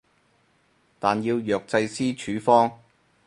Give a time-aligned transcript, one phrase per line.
[0.97, 2.79] 但要藥劑師處方